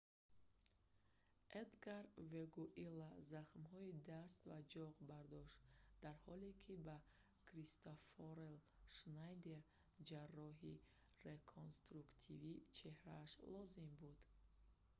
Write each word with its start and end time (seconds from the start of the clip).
эдгар 1.61 2.03
вегуила 2.31 3.09
захмҳои 3.31 3.93
даст 4.11 4.37
ва 4.49 4.59
ҷоғ 4.73 4.93
бардошт 5.11 5.59
дар 6.03 6.15
ҳоле 6.25 6.51
ки 6.63 6.73
ба 6.87 6.97
кристоффер 7.49 8.37
шнайдер 8.97 9.59
ҷарроҳии 10.09 10.83
реконструктивии 11.27 12.63
чеҳрааш 12.77 13.31
лозим 13.53 13.89
буд 14.01 14.19